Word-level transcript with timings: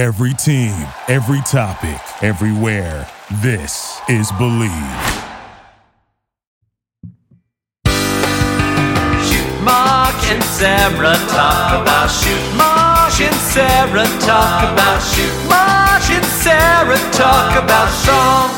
Every 0.00 0.32
team, 0.32 0.72
every 1.08 1.42
topic, 1.42 2.00
everywhere. 2.24 3.06
This 3.42 4.00
is 4.08 4.32
Bleav. 4.32 4.70
Mark 9.62 10.24
and 10.24 10.42
Sarah 10.42 11.18
talk 11.28 11.82
about 11.82 12.06
shoot. 12.08 12.56
Mark 12.56 13.20
and 13.20 13.34
Sarah 13.52 14.06
talk 14.20 14.72
about 14.72 15.02
shoot. 15.02 15.48
Mark 15.50 16.10
and 16.10 16.24
Sarah 16.24 17.12
talk 17.12 17.62
about 17.62 17.90
songs. 17.90 18.56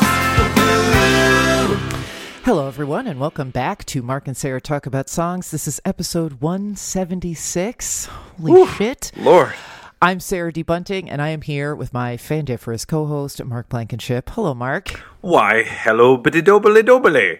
Hello, 2.45 2.69
everyone, 2.69 3.05
and 3.05 3.19
welcome 3.19 3.49
back 3.49 3.83
to 3.87 4.01
Mark 4.01 4.29
and 4.29 4.37
Sarah 4.37 4.61
Talk 4.61 4.85
About 4.85 5.09
Songs. 5.09 5.51
This 5.51 5.67
is 5.67 5.81
episode 5.83 6.39
176. 6.39 8.05
Holy 8.39 8.65
shit. 8.77 9.11
Lord. 9.17 9.53
I'm 10.03 10.19
Sarah 10.19 10.51
D. 10.51 10.63
Bunting, 10.63 11.09
and 11.09 11.21
I 11.21 11.29
am 11.29 11.43
here 11.43 11.73
with 11.73 11.93
my 11.93 12.17
fandiferous 12.17 12.85
co 12.85 13.05
host, 13.05 13.41
Mark 13.41 13.69
Blankenship. 13.69 14.31
Hello, 14.31 14.53
Mark. 14.53 15.01
Why, 15.21 15.63
hello, 15.63 16.17
biddy 16.17 16.41
dobly 16.41 16.83
dobly. 16.83 17.39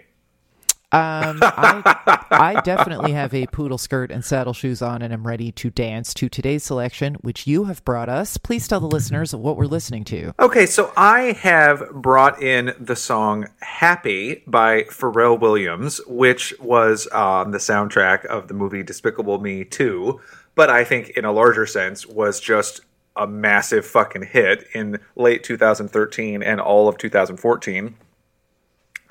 Um, 0.93 1.39
I, 1.41 2.25
I 2.31 2.61
definitely 2.61 3.11
have 3.11 3.33
a 3.33 3.47
poodle 3.47 3.77
skirt 3.77 4.11
and 4.11 4.23
saddle 4.23 4.53
shoes 4.53 4.81
on, 4.81 5.01
and 5.01 5.13
I'm 5.13 5.27
ready 5.27 5.51
to 5.51 5.71
dance 5.71 6.13
to 6.13 6.29
today's 6.29 6.63
selection, 6.63 7.15
which 7.15 7.45
you 7.45 7.65
have 7.65 7.83
brought 7.83 8.07
us. 8.07 8.37
Please 8.37 8.65
tell 8.65 8.79
the 8.79 8.87
listeners 8.87 9.35
what 9.35 9.57
we're 9.57 9.65
listening 9.65 10.05
to. 10.05 10.33
Okay, 10.39 10.65
so 10.65 10.93
I 10.95 11.33
have 11.41 11.91
brought 11.91 12.41
in 12.41 12.73
the 12.79 12.95
song 12.95 13.47
Happy 13.59 14.41
by 14.47 14.83
Pharrell 14.83 15.37
Williams, 15.37 15.99
which 16.07 16.53
was 16.61 17.07
on 17.07 17.51
the 17.51 17.57
soundtrack 17.57 18.23
of 18.25 18.47
the 18.47 18.53
movie 18.53 18.83
Despicable 18.83 19.41
Me 19.41 19.65
2, 19.65 20.21
but 20.55 20.69
I 20.69 20.83
think 20.83 21.09
in 21.09 21.25
a 21.25 21.31
larger 21.31 21.65
sense 21.65 22.05
was 22.05 22.39
just 22.39 22.81
a 23.15 23.27
massive 23.27 23.85
fucking 23.85 24.23
hit 24.23 24.65
in 24.73 24.99
late 25.15 25.43
2013 25.43 26.41
and 26.41 26.59
all 26.59 26.87
of 26.87 26.97
2014. 26.97 27.95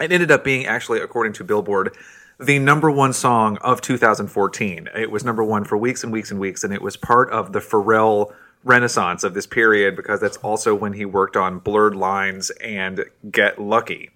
It 0.00 0.12
ended 0.12 0.30
up 0.30 0.42
being 0.42 0.67
actually, 0.67 1.00
according 1.00 1.34
to 1.34 1.44
Billboard, 1.44 1.97
the 2.41 2.58
number 2.58 2.91
one 2.91 3.12
song 3.12 3.56
of 3.58 3.80
2014. 3.80 4.89
It 4.97 5.11
was 5.11 5.25
number 5.25 5.44
one 5.44 5.64
for 5.64 5.77
weeks 5.77 6.02
and 6.02 6.12
weeks 6.12 6.30
and 6.30 6.41
weeks, 6.41 6.64
and 6.64 6.72
it 6.72 6.83
was 6.83 6.97
part 6.97 7.30
of 7.30 7.52
the 7.52 7.61
Pharrell 7.61 8.33
renaissance 8.64 9.22
of 9.24 9.34
this 9.34 9.47
period 9.47 9.97
because 9.97 10.20
that's 10.20 10.36
also 10.39 10.74
when 10.74 10.92
he 10.92 11.05
worked 11.05 11.36
on 11.36 11.58
Blurred 11.58 11.95
Lines 11.95 12.50
and 12.61 13.05
Get 13.30 13.61
Lucky. 13.61 14.11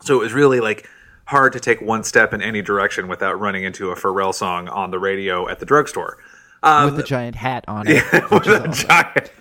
So 0.00 0.16
it 0.16 0.20
was 0.20 0.32
really 0.32 0.60
like 0.60 0.88
hard 1.30 1.52
to 1.52 1.60
take 1.60 1.80
one 1.80 2.02
step 2.02 2.34
in 2.34 2.42
any 2.42 2.60
direction 2.60 3.06
without 3.06 3.38
running 3.38 3.62
into 3.62 3.90
a 3.90 3.94
Pharrell 3.94 4.34
song 4.34 4.66
on 4.68 4.90
the 4.90 4.98
radio 4.98 5.48
at 5.48 5.60
the 5.60 5.66
drugstore. 5.66 6.18
with 6.86 6.96
the 6.96 7.04
giant 7.04 7.36
hat 7.36 7.64
on 7.68 7.86
it. 7.86 8.02
which 8.30 8.48
is 8.48 8.54
awesome. 8.54 8.72
Giant. 8.72 9.32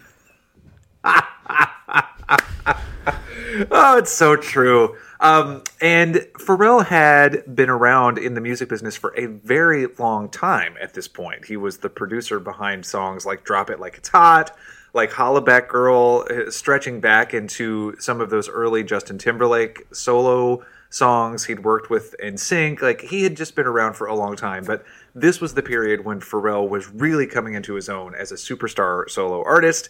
oh, 3.72 3.98
it's 3.98 4.12
so 4.12 4.36
true. 4.36 4.96
Um, 5.20 5.64
and 5.82 6.28
Pharrell 6.38 6.86
had 6.86 7.56
been 7.56 7.72
around 7.72 8.20
in 8.20 8.36
the 8.36 8.42
music 8.42 8.70
business 8.70 8.96
for 8.96 9.12
a 9.18 9.26
very 9.26 9.88
long 9.98 10.30
time 10.30 10.76
at 10.80 10.94
this 10.94 11.08
point. 11.08 11.46
He 11.46 11.58
was 11.58 11.80
the 11.80 11.90
producer 11.90 12.40
behind 12.40 12.86
songs 12.86 13.26
like 13.26 13.44
Drop 13.44 13.72
It 13.72 13.80
Like 13.80 13.98
It's 13.98 14.10
Hot, 14.10 14.56
like 14.94 15.10
Hollaback 15.10 15.68
Girl, 15.68 16.28
uh, 16.30 16.52
stretching 16.52 17.02
back 17.02 17.34
into 17.34 17.96
some 17.98 18.22
of 18.22 18.30
those 18.30 18.48
early 18.48 18.84
Justin 18.84 19.18
Timberlake 19.18 19.88
solo 19.92 20.64
songs 20.90 21.46
he'd 21.46 21.64
worked 21.64 21.90
with 21.90 22.16
NSYNC. 22.24 22.82
Like 22.82 23.02
he 23.02 23.24
had 23.24 23.38
just 23.38 23.56
been 23.56 23.68
around 23.68 23.94
for 23.94 24.08
a 24.08 24.16
long 24.16 24.36
time, 24.36 24.64
but 24.66 24.84
this 25.16 25.40
was 25.40 25.54
the 25.54 25.62
period 25.62 26.06
when 26.06 26.20
Pharrell 26.20 26.68
was 26.68 26.90
really 26.90 27.28
coming 27.28 27.54
into 27.54 27.76
his 27.76 27.90
own 27.90 28.16
as 28.16 28.32
a 28.32 28.36
superstar 28.36 29.10
solo 29.10 29.44
artist. 29.44 29.90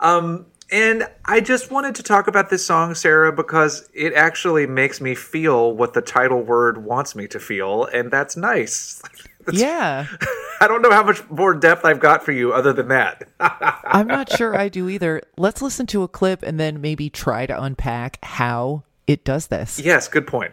Um, 0.00 0.46
and 0.70 1.08
I 1.24 1.40
just 1.40 1.70
wanted 1.70 1.94
to 1.96 2.02
talk 2.02 2.26
about 2.26 2.50
this 2.50 2.66
song, 2.66 2.94
Sarah, 2.94 3.32
because 3.32 3.88
it 3.94 4.14
actually 4.14 4.66
makes 4.66 5.00
me 5.00 5.14
feel 5.14 5.72
what 5.72 5.94
the 5.94 6.02
title 6.02 6.42
word 6.42 6.84
wants 6.84 7.14
me 7.14 7.28
to 7.28 7.38
feel, 7.38 7.84
and 7.84 8.10
that's 8.10 8.36
nice. 8.36 9.02
Yeah. 9.52 10.06
I 10.60 10.66
don't 10.68 10.82
know 10.82 10.90
how 10.90 11.04
much 11.04 11.28
more 11.30 11.54
depth 11.54 11.84
I've 11.84 12.00
got 12.00 12.24
for 12.24 12.32
you 12.32 12.52
other 12.52 12.72
than 12.72 12.88
that. 12.88 13.28
I'm 13.40 14.06
not 14.06 14.32
sure 14.32 14.56
I 14.56 14.68
do 14.68 14.88
either. 14.88 15.22
Let's 15.36 15.62
listen 15.62 15.86
to 15.88 16.02
a 16.02 16.08
clip 16.08 16.42
and 16.42 16.58
then 16.58 16.80
maybe 16.80 17.10
try 17.10 17.46
to 17.46 17.62
unpack 17.62 18.18
how 18.24 18.84
it 19.06 19.24
does 19.24 19.46
this. 19.48 19.78
yes, 19.78 20.08
good 20.08 20.26
point. 20.26 20.52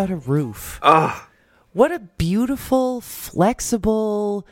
Without 0.00 0.14
a 0.14 0.28
roof. 0.28 0.78
Oh, 0.82 1.26
What 1.72 1.92
a 1.92 1.98
beautiful, 2.00 3.00
flexible, 3.00 4.46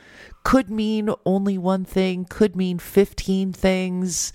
could 0.45 0.71
mean 0.71 1.11
only 1.27 1.59
one 1.59 1.85
thing, 1.85 2.25
could 2.25 2.55
mean 2.55 2.79
15 2.79 3.53
things 3.53 4.33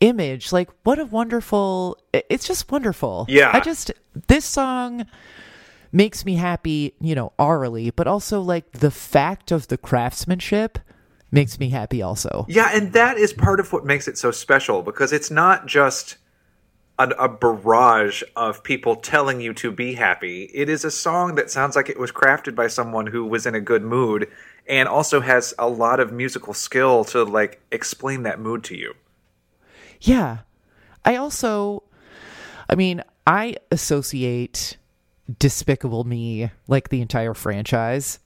image. 0.00 0.52
Like, 0.52 0.70
what 0.84 0.98
a 0.98 1.04
wonderful, 1.04 1.98
it's 2.12 2.46
just 2.46 2.70
wonderful. 2.70 3.26
Yeah. 3.28 3.50
I 3.52 3.60
just, 3.60 3.90
this 4.28 4.44
song 4.44 5.06
makes 5.92 6.24
me 6.24 6.36
happy, 6.36 6.94
you 7.00 7.14
know, 7.14 7.32
orally, 7.38 7.90
but 7.90 8.06
also 8.06 8.40
like 8.40 8.70
the 8.72 8.90
fact 8.92 9.50
of 9.50 9.66
the 9.68 9.76
craftsmanship 9.76 10.78
makes 11.32 11.58
me 11.58 11.70
happy 11.70 12.00
also. 12.02 12.44
yeah, 12.48 12.70
and 12.72 12.92
that 12.92 13.16
is 13.16 13.32
part 13.32 13.60
of 13.60 13.72
what 13.72 13.84
makes 13.84 14.06
it 14.08 14.16
so 14.18 14.30
special 14.30 14.82
because 14.82 15.12
it's 15.12 15.30
not 15.30 15.66
just 15.66 16.16
an, 17.00 17.14
a 17.18 17.28
barrage 17.28 18.22
of 18.36 18.62
people 18.62 18.94
telling 18.94 19.40
you 19.40 19.54
to 19.54 19.72
be 19.72 19.94
happy. 19.94 20.50
It 20.52 20.68
is 20.68 20.84
a 20.84 20.90
song 20.90 21.34
that 21.36 21.50
sounds 21.50 21.74
like 21.74 21.88
it 21.88 21.98
was 21.98 22.12
crafted 22.12 22.54
by 22.54 22.68
someone 22.68 23.06
who 23.06 23.24
was 23.24 23.46
in 23.46 23.54
a 23.54 23.60
good 23.60 23.82
mood 23.82 24.30
and 24.68 24.86
also 24.86 25.20
has 25.20 25.54
a 25.58 25.66
lot 25.66 25.98
of 25.98 26.12
musical 26.12 26.52
skill 26.52 27.04
to 27.06 27.24
like 27.24 27.60
explain 27.72 28.22
that 28.24 28.38
mood 28.38 28.62
to 28.64 28.76
you. 28.76 28.94
Yeah. 30.02 30.38
I 31.04 31.16
also, 31.16 31.82
I 32.68 32.74
mean, 32.74 33.02
I 33.26 33.56
associate 33.70 34.76
Despicable 35.38 36.04
Me, 36.04 36.50
like 36.68 36.90
the 36.90 37.00
entire 37.00 37.34
franchise, 37.34 38.18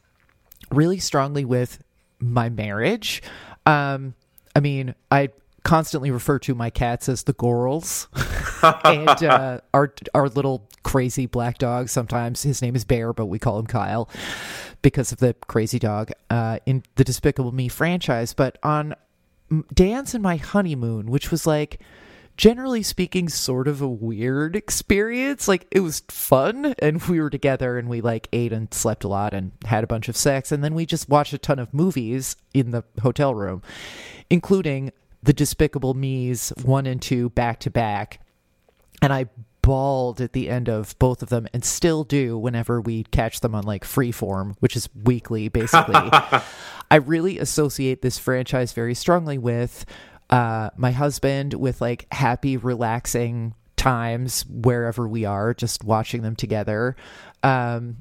really 0.70 0.98
strongly 0.98 1.44
with 1.44 1.82
my 2.18 2.48
marriage. 2.48 3.22
Um, 3.66 4.14
I 4.56 4.60
mean, 4.60 4.94
I 5.10 5.30
constantly 5.64 6.10
refer 6.10 6.38
to 6.40 6.54
my 6.54 6.70
cats 6.70 7.08
as 7.08 7.24
the 7.24 7.34
Gorals, 7.34 8.06
and 8.84 9.08
uh, 9.22 9.60
our 9.72 9.92
our 10.14 10.28
little 10.28 10.68
crazy 10.82 11.26
black 11.26 11.58
dog. 11.58 11.88
Sometimes 11.88 12.42
his 12.42 12.62
name 12.62 12.76
is 12.76 12.84
Bear, 12.84 13.12
but 13.12 13.26
we 13.26 13.38
call 13.38 13.58
him 13.58 13.66
Kyle 13.66 14.08
because 14.82 15.12
of 15.12 15.18
the 15.18 15.34
crazy 15.46 15.78
dog 15.78 16.10
uh, 16.30 16.58
in 16.66 16.82
the 16.96 17.04
Despicable 17.04 17.52
Me 17.52 17.68
franchise. 17.68 18.34
But 18.34 18.58
on 18.62 18.94
Dance 19.72 20.14
and 20.14 20.22
My 20.22 20.36
Honeymoon, 20.36 21.10
which 21.10 21.30
was 21.30 21.46
like 21.46 21.80
generally 22.36 22.82
speaking 22.82 23.28
sort 23.28 23.68
of 23.68 23.80
a 23.80 23.88
weird 23.88 24.56
experience 24.56 25.46
like 25.46 25.66
it 25.70 25.80
was 25.80 26.02
fun 26.08 26.74
and 26.80 27.00
we 27.02 27.20
were 27.20 27.30
together 27.30 27.78
and 27.78 27.88
we 27.88 28.00
like 28.00 28.28
ate 28.32 28.52
and 28.52 28.74
slept 28.74 29.04
a 29.04 29.08
lot 29.08 29.32
and 29.32 29.52
had 29.64 29.84
a 29.84 29.86
bunch 29.86 30.08
of 30.08 30.16
sex 30.16 30.50
and 30.50 30.64
then 30.64 30.74
we 30.74 30.84
just 30.84 31.08
watched 31.08 31.32
a 31.32 31.38
ton 31.38 31.60
of 31.60 31.72
movies 31.72 32.34
in 32.52 32.72
the 32.72 32.82
hotel 33.02 33.34
room 33.34 33.62
including 34.30 34.90
the 35.22 35.32
despicable 35.32 35.94
me's 35.94 36.52
1 36.64 36.86
and 36.86 37.00
2 37.00 37.30
back 37.30 37.60
to 37.60 37.70
back 37.70 38.20
and 39.04 39.12
I 39.12 39.26
bawled 39.60 40.22
at 40.22 40.32
the 40.32 40.48
end 40.48 40.70
of 40.70 40.98
both 40.98 41.22
of 41.22 41.28
them 41.28 41.46
and 41.52 41.62
still 41.62 42.04
do 42.04 42.38
whenever 42.38 42.80
we 42.80 43.04
catch 43.04 43.40
them 43.40 43.54
on 43.54 43.64
like 43.64 43.84
freeform, 43.84 44.56
which 44.60 44.76
is 44.76 44.88
weekly 45.04 45.48
basically. 45.48 45.94
I 46.90 46.96
really 46.96 47.38
associate 47.38 48.00
this 48.00 48.18
franchise 48.18 48.72
very 48.72 48.94
strongly 48.94 49.36
with 49.36 49.84
uh, 50.30 50.70
my 50.76 50.90
husband, 50.90 51.52
with 51.52 51.82
like 51.82 52.06
happy, 52.12 52.56
relaxing 52.56 53.54
times 53.76 54.46
wherever 54.48 55.06
we 55.06 55.26
are, 55.26 55.52
just 55.52 55.84
watching 55.84 56.22
them 56.22 56.34
together. 56.34 56.96
Um, 57.42 57.98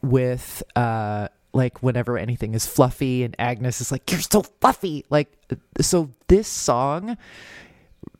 with 0.00 0.62
uh, 0.74 1.28
like 1.52 1.82
whenever 1.82 2.16
anything 2.16 2.54
is 2.54 2.66
fluffy 2.66 3.24
and 3.24 3.36
Agnes 3.38 3.82
is 3.82 3.92
like, 3.92 4.10
You're 4.10 4.22
so 4.22 4.42
fluffy. 4.42 5.04
Like, 5.10 5.30
so 5.82 6.14
this 6.28 6.48
song 6.48 7.18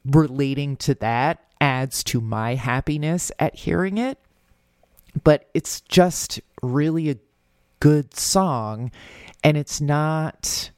relating 0.05 0.77
to 0.77 0.95
that 0.97 1.46
adds 1.61 2.05
to 2.05 2.21
my 2.21 2.55
happiness 2.55 3.33
at 3.39 3.55
hearing 3.57 3.99
it. 3.99 4.19
But 5.25 5.49
it's 5.55 5.81
just 5.83 6.41
really 6.63 7.11
a 7.11 7.17
good 7.81 8.15
song. 8.15 8.91
And 9.43 9.57
it's 9.57 9.81
not. 9.81 10.71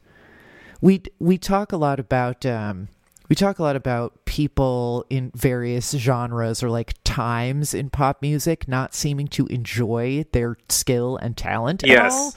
We, 0.80 1.02
we 1.18 1.38
talk 1.38 1.72
a 1.72 1.76
lot 1.76 1.98
about 1.98 2.46
um, 2.46 2.88
we 3.28 3.34
talk 3.34 3.58
a 3.58 3.62
lot 3.62 3.76
about 3.76 4.24
people 4.24 5.04
in 5.10 5.32
various 5.34 5.90
genres 5.90 6.62
or 6.62 6.70
like 6.70 6.94
times 7.04 7.74
in 7.74 7.90
pop 7.90 8.22
music 8.22 8.66
not 8.68 8.94
seeming 8.94 9.26
to 9.28 9.46
enjoy 9.48 10.24
their 10.32 10.56
skill 10.68 11.16
and 11.16 11.36
talent 11.36 11.82
at 11.82 11.88
Yes. 11.90 12.12
all. 12.14 12.34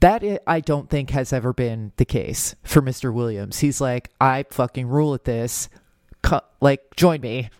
That 0.00 0.22
I 0.46 0.60
don't 0.60 0.88
think 0.88 1.10
has 1.10 1.32
ever 1.32 1.52
been 1.52 1.90
the 1.96 2.04
case 2.04 2.54
for 2.62 2.80
Mr. 2.80 3.12
Williams. 3.12 3.58
He's 3.58 3.80
like, 3.80 4.10
I 4.20 4.44
fucking 4.50 4.86
rule 4.86 5.12
at 5.14 5.24
this. 5.24 5.68
Co- 6.22 6.40
like, 6.60 6.96
join 6.96 7.20
me, 7.20 7.50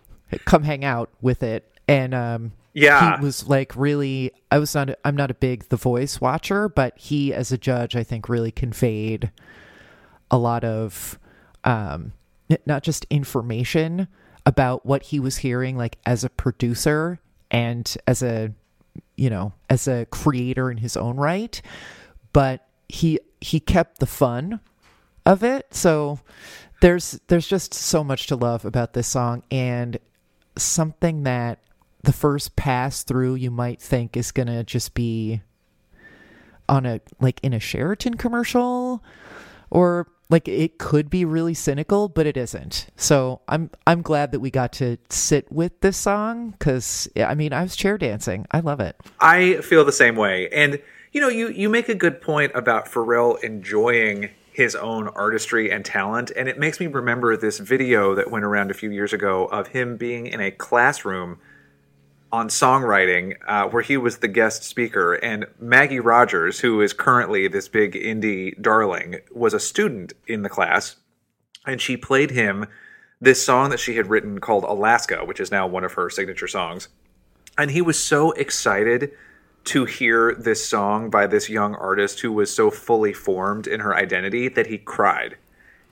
come 0.45 0.63
hang 0.63 0.83
out 0.85 1.09
with 1.21 1.43
it. 1.43 1.71
And 1.87 2.13
um, 2.13 2.51
Yeah. 2.73 3.17
he 3.17 3.23
was 3.23 3.47
like 3.47 3.75
really. 3.75 4.31
I 4.51 4.59
was 4.59 4.73
not. 4.75 4.89
I'm 5.05 5.15
not 5.15 5.31
a 5.31 5.35
big 5.35 5.69
The 5.69 5.75
Voice 5.75 6.19
watcher, 6.21 6.69
but 6.69 6.97
he, 6.97 7.33
as 7.33 7.51
a 7.51 7.57
judge, 7.57 7.95
I 7.95 8.03
think 8.03 8.29
really 8.29 8.51
conveyed 8.51 9.31
a 10.31 10.37
lot 10.37 10.63
of 10.63 11.17
um 11.63 12.13
not 12.65 12.83
just 12.83 13.05
information 13.09 14.07
about 14.45 14.85
what 14.85 15.03
he 15.03 15.19
was 15.19 15.37
hearing 15.37 15.75
like 15.77 15.97
as 16.05 16.23
a 16.23 16.29
producer 16.29 17.19
and 17.51 17.97
as 18.07 18.21
a 18.23 18.51
you 19.17 19.29
know 19.29 19.53
as 19.69 19.87
a 19.87 20.05
creator 20.07 20.71
in 20.71 20.77
his 20.77 20.95
own 20.95 21.17
right 21.17 21.61
but 22.31 22.65
he 22.87 23.19
he 23.41 23.59
kept 23.59 23.99
the 23.99 24.05
fun 24.05 24.59
of 25.25 25.43
it 25.43 25.67
so 25.73 26.19
there's 26.81 27.19
there's 27.27 27.47
just 27.47 27.73
so 27.73 28.03
much 28.03 28.27
to 28.27 28.35
love 28.35 28.65
about 28.65 28.93
this 28.93 29.07
song 29.07 29.43
and 29.51 29.97
something 30.57 31.23
that 31.23 31.59
the 32.03 32.13
first 32.13 32.55
pass 32.55 33.03
through 33.03 33.35
you 33.35 33.51
might 33.51 33.81
think 33.81 34.15
is 34.15 34.31
gonna 34.31 34.63
just 34.63 34.93
be 34.93 35.41
on 36.67 36.85
a 36.85 37.01
like 37.19 37.39
in 37.43 37.53
a 37.53 37.59
Sheraton 37.59 38.15
commercial 38.15 39.03
or 39.69 40.07
like 40.29 40.47
it 40.47 40.77
could 40.77 41.09
be 41.09 41.25
really 41.25 41.53
cynical 41.53 42.07
but 42.07 42.25
it 42.25 42.37
isn't. 42.37 42.87
So 42.95 43.41
i'm 43.47 43.69
i'm 43.85 44.01
glad 44.01 44.31
that 44.31 44.39
we 44.39 44.49
got 44.49 44.71
to 44.73 44.97
sit 45.09 45.51
with 45.51 45.79
this 45.81 45.97
song 45.97 46.51
because 46.51 47.09
i 47.17 47.35
mean 47.35 47.51
i 47.51 47.61
was 47.63 47.75
chair 47.75 47.97
dancing. 47.97 48.45
I 48.51 48.61
love 48.61 48.79
it. 48.79 48.95
I 49.19 49.55
feel 49.61 49.83
the 49.83 49.91
same 49.91 50.15
way. 50.15 50.49
And 50.49 50.81
you 51.11 51.21
know, 51.21 51.29
you 51.29 51.49
you 51.49 51.69
make 51.69 51.89
a 51.89 51.95
good 51.95 52.21
point 52.21 52.51
about 52.55 52.85
Pharrell 52.85 53.43
enjoying 53.43 54.29
his 54.59 54.75
own 54.75 55.07
artistry 55.07 55.71
and 55.71 55.85
talent, 55.85 56.33
and 56.35 56.49
it 56.49 56.59
makes 56.59 56.81
me 56.81 56.87
remember 56.87 57.37
this 57.37 57.59
video 57.59 58.13
that 58.13 58.29
went 58.29 58.43
around 58.43 58.69
a 58.69 58.73
few 58.73 58.91
years 58.91 59.13
ago 59.13 59.45
of 59.45 59.67
him 59.67 59.95
being 59.95 60.27
in 60.27 60.41
a 60.41 60.51
classroom 60.51 61.39
on 62.29 62.49
songwriting 62.49 63.37
uh, 63.47 63.69
where 63.69 63.81
he 63.81 63.95
was 63.95 64.17
the 64.17 64.27
guest 64.27 64.63
speaker. 64.63 65.13
And 65.13 65.45
maggie 65.61 66.01
rogers 66.01 66.59
who 66.59 66.81
is 66.81 66.91
currently 66.91 67.47
this 67.47 67.69
big 67.69 67.93
indie 67.93 68.61
darling 68.61 69.21
was 69.31 69.53
a 69.53 69.61
student 69.61 70.11
in 70.27 70.41
the 70.41 70.49
class. 70.49 70.97
And 71.65 71.79
she 71.79 71.95
played 71.95 72.31
him 72.31 72.65
this 73.21 73.43
song 73.43 73.69
that 73.69 73.79
she 73.79 73.95
had 73.95 74.07
written 74.07 74.39
called 74.39 74.65
alaska 74.65 75.23
which 75.25 75.39
is 75.39 75.51
now 75.51 75.67
one 75.67 75.85
of 75.85 75.93
her 75.93 76.09
signature 76.09 76.49
songs. 76.49 76.89
And 77.57 77.71
he 77.71 77.81
was 77.81 77.97
so 77.97 78.31
excited 78.33 79.13
to 79.69 79.85
hear 79.85 80.33
this 80.33 80.65
song 80.65 81.09
by 81.09 81.27
this 81.27 81.47
young 81.47 81.75
artist 81.75 82.21
who 82.21 82.31
was 82.31 82.53
so 82.53 82.71
fully 82.71 83.13
formed 83.13 83.67
in 83.67 83.79
her 83.81 83.95
identity 83.95 84.47
that 84.47 84.65
he 84.67 84.79
cried. 84.79 85.37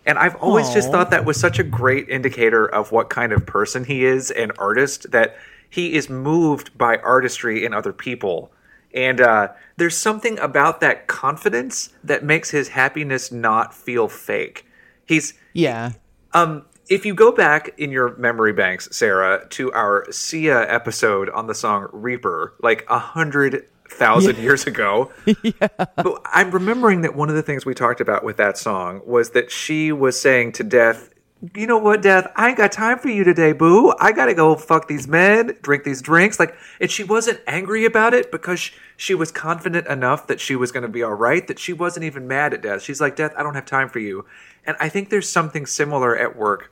And 0.03 0.17
I've 0.17 0.35
always 0.37 0.73
just 0.73 0.89
thought 0.89 1.11
that 1.11 1.25
was 1.25 1.39
such 1.39 1.59
a 1.59 1.63
great 1.63 2.09
indicator 2.09 2.65
of 2.65 2.91
what 2.91 3.09
kind 3.09 3.31
of 3.31 3.45
person 3.45 3.83
he 3.83 4.03
is, 4.03 4.31
an 4.31 4.51
artist, 4.57 5.11
that 5.11 5.37
he 5.69 5.93
is 5.93 6.09
moved 6.09 6.75
by 6.77 6.97
artistry 6.97 7.65
in 7.65 7.73
other 7.73 7.93
people. 7.93 8.51
And 8.93 9.21
uh, 9.21 9.49
there's 9.75 9.97
something 9.97 10.39
about 10.39 10.81
that 10.81 11.05
confidence 11.05 11.89
that 12.03 12.23
makes 12.23 12.49
his 12.49 12.69
happiness 12.69 13.31
not 13.31 13.75
feel 13.75 14.07
fake. 14.07 14.65
He's 15.05 15.33
yeah 15.53 15.91
um, 16.33 16.65
if 16.89 17.05
you 17.05 17.13
go 17.13 17.31
back 17.31 17.73
in 17.77 17.91
your 17.91 18.15
memory 18.17 18.53
banks, 18.53 18.87
Sarah, 18.91 19.45
to 19.49 19.71
our 19.73 20.09
Sia 20.11 20.71
episode 20.71 21.29
on 21.29 21.47
the 21.47 21.55
song 21.55 21.87
Reaper, 21.91 22.53
like 22.61 22.85
a 22.89 22.99
hundred 22.99 23.67
thousand 23.89 24.37
years 24.37 24.65
ago, 24.65 25.11
but 25.59 26.21
I'm 26.25 26.51
remembering 26.51 27.01
that 27.01 27.15
one 27.15 27.29
of 27.29 27.35
the 27.35 27.41
things 27.41 27.65
we 27.65 27.73
talked 27.73 28.01
about 28.01 28.23
with 28.23 28.37
that 28.37 28.57
song 28.57 29.01
was 29.05 29.31
that 29.31 29.51
she 29.51 29.91
was 29.91 30.19
saying 30.19 30.53
to 30.53 30.63
Death, 30.63 31.13
"You 31.55 31.67
know 31.67 31.77
what, 31.77 32.01
Death? 32.01 32.31
I 32.35 32.49
ain't 32.49 32.57
got 32.57 32.71
time 32.71 32.99
for 32.99 33.09
you 33.09 33.23
today, 33.23 33.51
boo. 33.51 33.93
I 33.99 34.13
gotta 34.13 34.33
go 34.33 34.55
fuck 34.55 34.87
these 34.87 35.07
men, 35.07 35.57
drink 35.61 35.83
these 35.83 36.01
drinks." 36.01 36.39
Like, 36.39 36.55
and 36.79 36.89
she 36.89 37.03
wasn't 37.03 37.41
angry 37.47 37.85
about 37.85 38.13
it 38.13 38.31
because 38.31 38.59
sh- 38.61 38.71
she 38.95 39.13
was 39.13 39.31
confident 39.31 39.87
enough 39.87 40.27
that 40.27 40.39
she 40.39 40.55
was 40.55 40.71
going 40.71 40.83
to 40.83 40.89
be 40.89 41.03
all 41.03 41.13
right 41.13 41.45
that 41.47 41.59
she 41.59 41.73
wasn't 41.73 42.05
even 42.05 42.27
mad 42.27 42.53
at 42.53 42.61
Death. 42.61 42.81
She's 42.81 43.01
like, 43.01 43.15
"Death, 43.17 43.33
I 43.37 43.43
don't 43.43 43.55
have 43.55 43.65
time 43.65 43.89
for 43.89 43.99
you." 43.99 44.25
And 44.65 44.75
I 44.81 44.89
think 44.89 45.09
there's 45.09 45.29
something 45.29 45.65
similar 45.65 46.17
at 46.17 46.35
work 46.35 46.71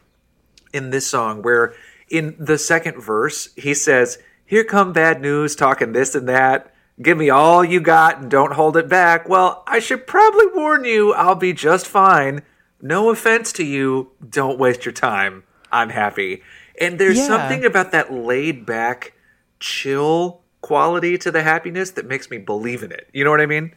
in 0.75 0.89
this 0.89 1.07
song 1.07 1.41
where 1.41 1.73
in 2.09 2.35
the 2.37 2.57
second 2.57 3.01
verse 3.01 3.49
he 3.55 3.73
says 3.73 4.19
here 4.45 4.63
come 4.63 4.93
bad 4.93 5.21
news 5.21 5.55
talking 5.55 5.93
this 5.93 6.13
and 6.13 6.27
that. 6.29 6.71
Give 7.01 7.17
me 7.17 7.29
all 7.29 7.63
you 7.65 7.81
got 7.81 8.19
and 8.21 8.29
don't 8.31 8.53
hold 8.53 8.77
it 8.77 8.87
back. 8.89 9.27
Well 9.27 9.63
i 9.67 9.79
should 9.79 10.05
probably 10.05 10.45
warn 10.53 10.83
you 10.85 11.13
i'll 11.13 11.35
be 11.35 11.53
just 11.53 11.87
fine. 11.87 12.41
No 12.81 13.09
offense 13.09 13.51
to 13.53 13.63
you. 13.65 14.11
Don't 14.29 14.59
waste 14.59 14.85
your 14.85 14.91
time. 14.93 15.43
I'm 15.71 15.89
happy. 15.89 16.43
And 16.79 16.99
there's 16.99 17.17
Yeah. 17.17 17.27
something 17.27 17.65
about 17.65 17.91
that 17.91 18.13
laid 18.13 18.65
back 18.65 19.13
chill 19.59 20.41
quality 20.61 21.17
to 21.17 21.31
the 21.31 21.41
happiness 21.43 21.91
that 21.91 22.05
makes 22.05 22.29
me 22.29 22.37
believe 22.37 22.83
in 22.83 22.91
it. 22.91 23.07
You 23.13 23.23
know 23.23 23.31
what 23.31 23.41
i 23.41 23.45
mean? 23.45 23.71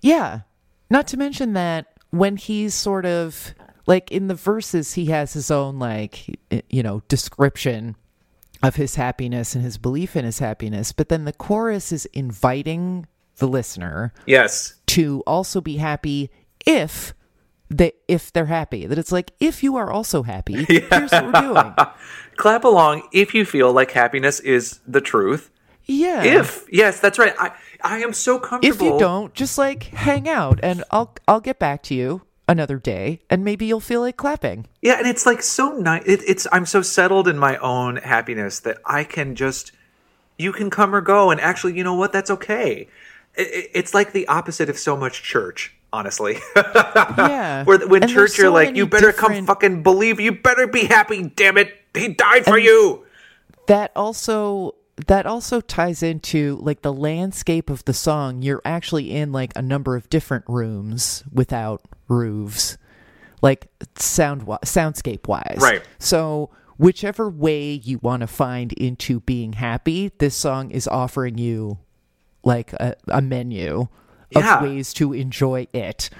Yeah. 0.00 0.40
Not 0.90 1.06
to 1.08 1.16
mention 1.16 1.54
that 1.54 1.86
when 2.10 2.36
he's 2.36 2.74
sort 2.74 3.04
of 3.06 3.54
like 3.86 4.10
in 4.10 4.28
the 4.28 4.34
verses, 4.34 4.94
he 4.94 5.06
has 5.06 5.32
his 5.32 5.50
own, 5.50 5.78
like, 5.78 6.38
you 6.70 6.82
know, 6.82 7.02
description 7.08 7.96
of 8.62 8.76
his 8.76 8.94
happiness 8.96 9.54
and 9.54 9.62
his 9.64 9.78
belief 9.78 10.16
in 10.16 10.24
his 10.24 10.38
happiness. 10.38 10.92
But 10.92 11.08
then 11.08 11.24
the 11.24 11.32
chorus 11.32 11.92
is 11.92 12.06
inviting 12.06 13.06
the 13.38 13.46
listener 13.46 14.14
yes 14.24 14.74
to 14.86 15.22
also 15.26 15.60
be 15.60 15.76
happy 15.76 16.30
if 16.64 17.12
they 17.68 17.92
if 18.08 18.32
they're 18.32 18.46
happy. 18.46 18.86
That 18.86 18.98
it's 18.98 19.12
like 19.12 19.32
if 19.40 19.62
you 19.62 19.76
are 19.76 19.90
also 19.92 20.22
happy, 20.22 20.64
here's 20.68 21.12
what 21.12 21.32
we're 21.32 21.40
doing. 21.40 21.74
clap 22.36 22.64
along 22.64 23.02
if 23.12 23.34
you 23.34 23.44
feel 23.44 23.72
like 23.72 23.90
happiness 23.90 24.40
is 24.40 24.80
the 24.86 25.00
truth 25.00 25.50
Yeah. 25.84 26.22
if 26.22 26.66
yes 26.70 27.00
that's 27.00 27.18
right 27.18 27.34
i 27.38 27.50
i 27.82 27.98
am 28.00 28.12
so 28.12 28.38
comfortable. 28.38 28.74
if 28.74 28.82
you 28.82 28.98
don't, 28.98 29.32
just 29.34 29.56
like 29.56 29.84
hang 29.84 30.28
out 30.28 30.60
and 30.62 30.84
I'll 30.90 31.14
I'll 31.26 31.40
get 31.40 31.58
back 31.58 31.82
to 31.84 31.94
you 31.94 32.22
another 32.48 32.78
day 32.78 33.20
and 33.28 33.44
maybe 33.44 33.66
you'll 33.66 33.80
feel 33.80 34.00
like 34.00 34.16
clapping. 34.16 34.66
yeah 34.82 34.98
and 34.98 35.06
it's 35.06 35.26
like 35.26 35.42
so 35.42 35.70
nice 35.72 36.02
it, 36.06 36.20
it's 36.26 36.46
i'm 36.52 36.64
so 36.66 36.80
settled 36.80 37.26
in 37.26 37.36
my 37.38 37.56
own 37.58 37.96
happiness 37.96 38.60
that 38.60 38.78
i 38.86 39.02
can 39.02 39.34
just 39.34 39.72
you 40.38 40.52
can 40.52 40.70
come 40.70 40.94
or 40.94 41.00
go 41.00 41.30
and 41.30 41.40
actually 41.40 41.76
you 41.76 41.82
know 41.82 41.94
what? 41.94 42.12
That's 42.12 42.30
okay. 42.30 42.88
It, 43.34 43.40
it- 43.40 43.70
it's 43.74 43.94
like 43.94 44.12
the 44.12 44.28
opposite 44.28 44.68
of 44.68 44.78
so 44.78 44.96
much 44.96 45.22
church 45.22 45.74
honestly. 45.92 46.36
Yeah. 46.56 47.64
where 47.64 47.78
when 47.88 48.02
And 48.02 48.12
church 48.12 48.30
there's 48.32 48.38
you're 48.38 48.50
like 48.50 48.76
you 48.76 48.86
better 48.86 49.12
come 49.12 49.46
fucking 49.46 49.82
believe 49.82 50.20
you 50.20 50.32
better 50.32 50.66
be 50.66 50.84
happy 50.84 51.22
damn 51.34 51.56
it 51.56 51.72
he 51.94 52.08
died 52.08 52.44
for 52.44 52.58
you. 52.58 53.04
that 53.66 53.92
also 53.96 54.74
that 55.06 55.26
also 55.26 55.60
ties 55.60 56.02
into 56.02 56.58
like 56.62 56.82
the 56.82 56.92
landscape 56.92 57.68
of 57.70 57.84
the 57.86 57.92
song. 57.94 58.40
You're 58.42 58.62
actually 58.64 59.10
in 59.12 59.32
like 59.32 59.52
a 59.56 59.62
number 59.62 59.96
of 59.96 60.08
different 60.10 60.44
rooms 60.48 61.22
without 61.32 61.82
roofs 62.08 62.78
like 63.42 63.68
sound 63.98 64.42
soundscape 64.46 65.26
wise 65.28 65.58
Right. 65.60 65.82
so 65.98 66.50
whichever 66.78 67.28
way 67.28 67.72
you 67.72 67.98
want 67.98 68.20
to 68.20 68.26
find 68.26 68.72
into 68.74 69.20
being 69.20 69.54
happy 69.54 70.12
this 70.18 70.34
song 70.34 70.70
is 70.70 70.86
offering 70.88 71.38
you 71.38 71.78
like 72.44 72.72
a, 72.74 72.94
a 73.08 73.20
menu 73.20 73.88
Yeah. 74.30 74.56
of 74.58 74.62
ways 74.62 74.92
to 74.94 75.12
enjoy 75.12 75.66
it 75.72 76.10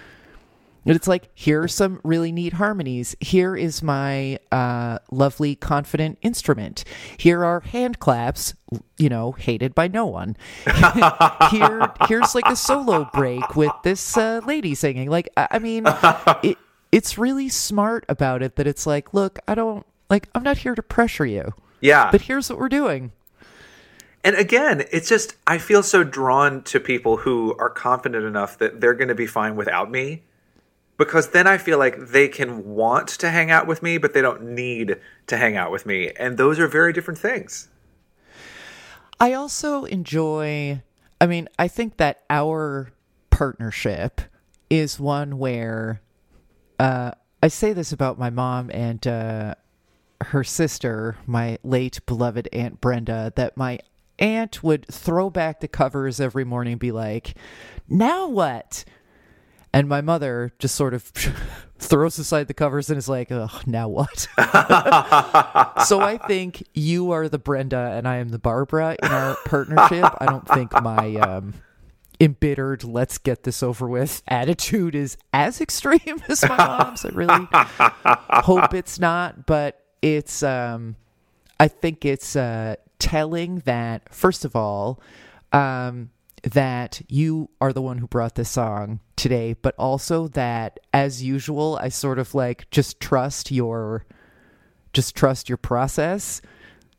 and 0.86 0.96
it's 0.96 1.08
like, 1.08 1.28
here 1.34 1.62
are 1.62 1.68
some 1.68 2.00
really 2.04 2.32
neat 2.32 2.54
harmonies. 2.54 3.16
Here 3.20 3.56
is 3.56 3.82
my 3.82 4.38
uh, 4.52 4.98
lovely, 5.10 5.56
confident 5.56 6.18
instrument. 6.22 6.84
Here 7.16 7.44
are 7.44 7.60
hand 7.60 7.98
claps, 7.98 8.54
you 8.96 9.08
know, 9.08 9.32
hated 9.32 9.74
by 9.74 9.88
no 9.88 10.06
one. 10.06 10.36
Here, 11.50 11.92
here's 12.08 12.34
like 12.34 12.46
a 12.46 12.56
solo 12.56 13.08
break 13.12 13.56
with 13.56 13.72
this 13.82 14.16
uh, 14.16 14.40
lady 14.46 14.74
singing. 14.74 15.10
Like, 15.10 15.28
I, 15.36 15.48
I 15.52 15.58
mean, 15.58 15.84
it, 16.42 16.56
it's 16.92 17.18
really 17.18 17.48
smart 17.48 18.04
about 18.08 18.42
it 18.42 18.56
that 18.56 18.66
it's 18.66 18.86
like, 18.86 19.12
look, 19.12 19.38
I 19.46 19.54
don't 19.54 19.84
like, 20.08 20.28
I'm 20.34 20.42
not 20.42 20.58
here 20.58 20.74
to 20.74 20.82
pressure 20.82 21.26
you, 21.26 21.52
yeah 21.80 22.10
but 22.10 22.22
here's 22.22 22.48
what 22.48 22.58
we're 22.58 22.68
doing. 22.68 23.12
And 24.24 24.34
again, 24.34 24.84
it's 24.90 25.08
just 25.08 25.36
I 25.46 25.58
feel 25.58 25.84
so 25.84 26.02
drawn 26.02 26.62
to 26.64 26.80
people 26.80 27.18
who 27.18 27.54
are 27.60 27.70
confident 27.70 28.24
enough 28.24 28.58
that 28.58 28.80
they're 28.80 28.94
going 28.94 29.08
to 29.08 29.14
be 29.14 29.26
fine 29.26 29.54
without 29.54 29.88
me. 29.88 30.24
Because 30.98 31.30
then 31.30 31.46
I 31.46 31.58
feel 31.58 31.78
like 31.78 31.98
they 31.98 32.28
can 32.28 32.64
want 32.64 33.08
to 33.08 33.30
hang 33.30 33.50
out 33.50 33.66
with 33.66 33.82
me, 33.82 33.98
but 33.98 34.14
they 34.14 34.22
don't 34.22 34.42
need 34.42 34.96
to 35.26 35.36
hang 35.36 35.56
out 35.56 35.70
with 35.70 35.84
me. 35.84 36.10
And 36.18 36.38
those 36.38 36.58
are 36.58 36.66
very 36.66 36.92
different 36.92 37.18
things. 37.18 37.68
I 39.20 39.32
also 39.32 39.84
enjoy, 39.84 40.82
I 41.20 41.26
mean, 41.26 41.48
I 41.58 41.68
think 41.68 41.96
that 41.98 42.22
our 42.30 42.92
partnership 43.30 44.20
is 44.70 44.98
one 44.98 45.38
where 45.38 46.00
uh, 46.78 47.12
I 47.42 47.48
say 47.48 47.72
this 47.72 47.92
about 47.92 48.18
my 48.18 48.30
mom 48.30 48.70
and 48.72 49.06
uh, 49.06 49.54
her 50.20 50.44
sister, 50.44 51.16
my 51.26 51.58
late 51.62 52.00
beloved 52.06 52.48
Aunt 52.52 52.80
Brenda, 52.80 53.32
that 53.36 53.56
my 53.56 53.78
aunt 54.18 54.62
would 54.62 54.86
throw 54.88 55.30
back 55.30 55.60
the 55.60 55.68
covers 55.68 56.20
every 56.20 56.44
morning 56.44 56.72
and 56.72 56.80
be 56.80 56.92
like, 56.92 57.34
now 57.88 58.26
what? 58.26 58.84
And 59.76 59.90
my 59.90 60.00
mother 60.00 60.52
just 60.58 60.74
sort 60.74 60.94
of 60.94 61.02
throws 61.78 62.18
aside 62.18 62.48
the 62.48 62.54
covers 62.54 62.88
and 62.88 62.96
is 62.96 63.10
like, 63.10 63.30
Ugh, 63.30 63.66
now 63.66 63.88
what? 63.88 64.20
so 65.86 66.00
I 66.00 66.18
think 66.26 66.66
you 66.72 67.10
are 67.10 67.28
the 67.28 67.38
Brenda 67.38 67.92
and 67.92 68.08
I 68.08 68.16
am 68.16 68.30
the 68.30 68.38
Barbara 68.38 68.96
in 69.02 69.10
our 69.10 69.36
partnership. 69.44 70.14
I 70.18 70.24
don't 70.24 70.48
think 70.48 70.72
my 70.82 71.16
um, 71.16 71.52
embittered, 72.18 72.84
let's 72.84 73.18
get 73.18 73.42
this 73.42 73.62
over 73.62 73.86
with 73.86 74.22
attitude 74.28 74.94
is 74.94 75.18
as 75.34 75.60
extreme 75.60 76.22
as 76.26 76.42
my 76.48 76.56
mom's. 76.56 77.04
I 77.04 77.10
really 77.10 77.46
hope 77.50 78.72
it's 78.72 78.98
not, 78.98 79.44
but 79.44 79.78
it's, 80.00 80.42
um, 80.42 80.96
I 81.60 81.68
think 81.68 82.06
it's 82.06 82.34
uh, 82.34 82.76
telling 82.98 83.58
that, 83.66 84.14
first 84.14 84.46
of 84.46 84.56
all, 84.56 85.02
um, 85.52 86.08
that 86.42 87.02
you 87.08 87.50
are 87.60 87.72
the 87.72 87.82
one 87.82 87.98
who 87.98 88.06
brought 88.06 88.34
this 88.34 88.50
song 88.50 89.00
today, 89.16 89.54
but 89.62 89.74
also 89.78 90.28
that, 90.28 90.78
as 90.92 91.22
usual, 91.22 91.78
I 91.80 91.88
sort 91.88 92.18
of 92.18 92.34
like 92.34 92.70
just 92.70 93.00
trust 93.00 93.50
your, 93.50 94.04
just 94.92 95.14
trust 95.16 95.48
your 95.48 95.58
process. 95.58 96.40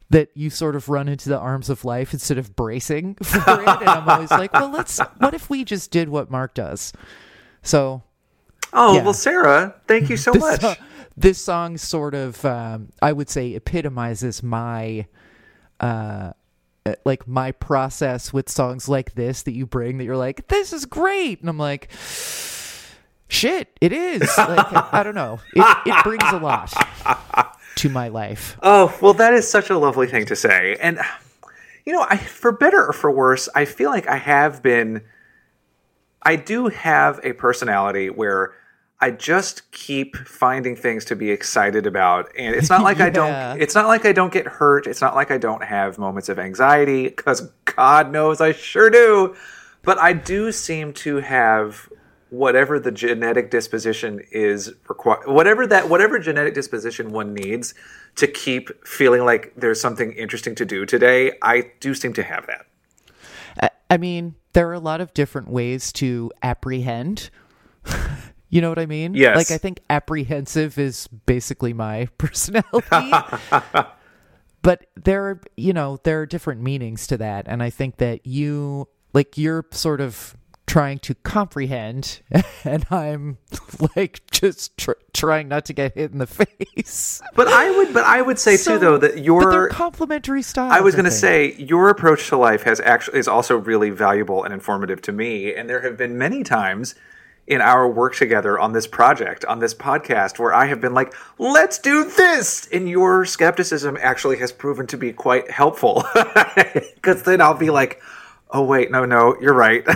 That 0.10 0.29
you 0.36 0.50
sort 0.50 0.77
of 0.77 0.88
run 0.88 1.10
into 1.10 1.27
the 1.27 1.38
arms 1.38 1.70
of 1.70 1.84
life 1.84 2.13
instead 2.13 2.38
of 2.38 2.56
bracing 2.56 3.15
for 3.24 3.39
it, 3.62 3.67
and 3.67 3.89
I'm 3.89 4.08
always 4.08 4.32
like, 4.32 4.53
well, 4.53 4.70
let's. 4.70 5.00
What 5.17 5.34
if 5.34 5.50
we 5.50 5.65
just 5.65 5.91
did 5.91 6.08
what 6.08 6.32
Mark 6.32 6.53
does? 6.53 6.94
So 7.62 8.03
Oh, 8.72 8.96
Yeah. 8.96 9.03
well, 9.03 9.13
Sarah, 9.13 9.75
thank 9.86 10.10
you 10.10 10.15
so 10.15 10.32
this, 10.34 10.62
much. 10.62 10.79
this 11.17 11.38
song 11.44 11.77
sort 11.77 12.13
of, 12.15 12.44
um, 12.46 12.89
I 13.01 13.12
would 13.12 13.29
say, 13.29 13.53
epitomizes 13.53 14.41
my, 14.41 15.08
uh, 15.82 16.32
Uh, 16.88 16.96
like 17.03 17.27
my 17.27 17.51
process 17.51 18.32
with 18.32 18.50
songs 18.50 18.88
like 18.88 19.15
this 19.15 19.44
that 19.44 19.51
you 19.51 19.65
bring. 19.65 19.98
That 19.98 20.06
you're 20.06 20.17
like, 20.17 20.48
this 20.48 20.72
is 20.72 20.86
great, 20.86 21.41
and 21.41 21.50
I'm 21.50 21.58
like, 21.58 21.89
shit, 23.27 23.67
it 23.82 23.91
is. 23.91 24.22
Like, 24.38 24.94
I 24.94 25.03
don't 25.03 25.15
know, 25.15 25.39
it 25.53 25.77
it 25.86 26.03
brings 26.03 26.24
a 26.24 26.38
lot 26.38 26.74
to 27.75 27.89
my 27.89 28.08
life. 28.08 28.58
Oh, 28.62 28.96
well, 29.01 29.13
that 29.15 29.34
is 29.34 29.50
such 29.50 29.70
a 29.70 29.77
lovely 29.77 30.08
thing 30.08 30.25
to 30.27 30.36
say. 30.36 30.77
And, 30.79 31.00
you 31.86 31.94
know, 31.94 32.06
I, 32.10 32.17
for 32.17 32.51
better 32.51 32.88
or 32.88 32.94
for 32.94 33.12
worse, 33.12 33.50
I 33.53 33.65
feel 33.65 33.89
like 33.89 34.08
I 34.08 34.17
have 34.17 34.63
been, 34.63 35.03
I 36.22 36.38
do 36.38 36.67
have 36.67 37.20
a 37.24 37.34
personality 37.34 38.10
where 38.10 38.53
I 39.00 39.12
just 39.12 39.72
keep 39.72 40.16
finding 40.16 40.75
things 40.75 41.06
to 41.06 41.16
be 41.16 41.30
excited 41.30 41.86
about. 41.86 42.32
And 42.38 42.56
it's 42.56 42.70
not 42.70 42.82
like 42.89 43.00
I 43.00 43.10
don't, 43.10 43.62
it's 43.62 43.75
not 43.75 43.88
like 43.88 44.06
I 44.06 44.12
don't 44.12 44.34
get 44.34 44.48
hurt. 44.48 44.88
It's 44.88 45.01
not 45.01 45.16
like 45.16 45.32
I 45.32 45.38
don't 45.38 45.63
have 45.63 45.98
moments 45.98 46.30
of 46.30 46.39
anxiety, 46.39 47.04
because 47.04 47.50
God 47.66 48.12
knows 48.12 48.42
I 48.42 48.54
sure 48.54 48.89
do. 48.89 49.36
But 49.84 50.00
I 50.00 50.13
do 50.13 50.51
seem 50.51 50.94
to 50.94 51.18
have 51.18 51.89
whatever 52.30 52.77
the 52.80 52.92
genetic 52.92 53.50
disposition 53.50 54.20
is 54.32 54.74
required 54.89 55.25
whatever 55.27 55.66
that 55.66 55.88
whatever 55.88 56.20
genetic 56.20 56.54
disposition 56.54 57.13
one 57.13 57.34
needs 57.34 57.74
to 58.18 58.27
keep 58.27 58.70
feeling 58.86 59.24
like 59.24 59.54
there's 59.56 59.80
something 59.80 60.12
interesting 60.12 60.54
to 60.54 60.66
do 60.66 60.86
today 60.86 61.32
i 61.42 61.72
do 61.80 61.94
seem 61.94 62.12
to 62.12 62.22
have 62.22 62.46
that 62.46 62.66
I, 63.62 63.70
I 63.89 63.98
mean, 63.98 64.36
there 64.54 64.68
are 64.70 64.74
a 64.74 64.80
lot 64.80 65.01
of 65.01 65.13
different 65.13 65.50
ways 65.50 65.92
to 65.94 66.32
apprehend. 66.44 67.30
You 68.50 68.62
know 68.62 68.70
what 68.70 68.80
I 68.80 68.86
mean? 68.86 69.13
Yes. 69.13 69.36
Like 69.36 69.51
I 69.51 69.58
think 69.58 69.82
apprehensive 69.89 70.77
is 70.77 71.08
basically 71.25 71.74
my 71.74 72.08
personality. 72.18 73.12
but 74.62 74.86
there 74.96 75.25
are, 75.25 75.42
you 75.56 75.74
know, 75.74 75.98
there 76.04 76.22
are 76.22 76.25
different 76.25 76.62
meanings 76.62 77.08
to 77.08 77.18
that 77.18 77.48
and 77.48 77.62
I 77.62 77.70
think 77.70 77.98
that 77.98 78.25
you 78.25 78.88
like 79.13 79.38
you're 79.38 79.66
sort 79.72 80.01
of 80.01 80.36
trying 80.66 81.00
to 81.00 81.16
comprehend 81.16 82.20
and 82.66 82.86
I'm 82.92 83.38
like 83.96 84.22
just 84.32 84.77
tr- 84.77 84.92
trying 85.13 85.48
not 85.48 85.63
to 85.66 85.74
get 85.74 85.94
hit 85.96 86.12
in 86.12 86.18
the 86.18 86.27
face. 86.27 87.22
but 87.36 87.48
i 87.48 87.72
would 87.77 87.94
but 87.94 88.04
i 88.04 88.22
would 88.22 88.38
say 88.38 88.58
So- 88.58 88.74
too 88.74 88.80
though 88.80 88.98
that 88.98 89.20
your 89.20 89.70
complementary 89.70 90.42
style 90.42 90.70
i 90.72 90.82
was 90.82 90.94
going 90.94 91.06
to 91.06 91.12
say 91.12 91.54
your 91.54 91.88
approach 91.89 92.27
to 92.30 92.38
life 92.38 92.63
has 92.63 92.82
actually 92.82 93.18
is 93.18 93.27
also 93.30 93.56
really 93.56 93.89
valuable 93.92 94.44
and 94.44 94.54
informative 94.54 95.01
to 95.04 95.12
me 95.13 95.56
and 95.56 95.70
there 95.70 95.80
have 95.82 95.96
been 95.98 96.18
many 96.18 96.44
times 96.44 96.96
in 97.48 97.62
our 97.62 97.88
work 97.88 98.13
together 98.16 98.60
on 98.60 98.74
this 98.74 98.86
project 98.86 99.46
on 99.46 99.60
this 99.60 99.74
podcast 99.74 100.38
where 100.38 100.54
i 100.54 100.66
have 100.66 100.82
been 100.82 100.94
like 100.94 101.13
let's 101.39 101.80
do 101.80 102.04
this! 102.04 102.68
And 102.74 102.89
your 102.89 103.25
skepticism 103.25 103.98
actually 104.01 104.38
has 104.38 104.51
proven 104.51 104.86
to 104.88 104.98
be 104.98 105.13
quite 105.13 105.50
helpful. 105.50 106.04
Because 106.96 107.24
then 107.24 107.39
i'll 107.42 107.58
be 107.58 107.70
like 107.70 108.01
oh 108.51 108.63
wait 108.63 108.92
no 108.92 109.06
no 109.06 109.36
you're 109.39 109.54
right. 109.54 109.86